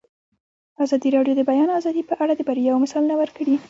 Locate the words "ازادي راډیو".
0.83-1.33